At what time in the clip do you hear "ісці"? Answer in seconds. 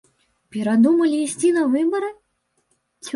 1.25-1.51